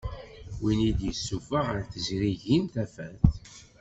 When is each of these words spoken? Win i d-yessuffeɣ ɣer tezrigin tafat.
Win 0.61 0.79
i 0.89 0.91
d-yessuffeɣ 0.99 1.63
ɣer 1.73 1.83
tezrigin 1.91 2.63
tafat. 2.73 3.21